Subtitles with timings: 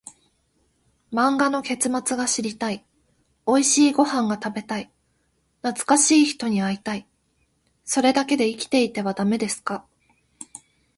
[1.13, 2.83] 漫画の結末が知りたい、
[3.45, 4.91] おいしいご飯が食べたい、
[5.61, 7.07] 懐かしい人に会いたい、
[7.85, 9.85] それだけで生きていてはダメですか？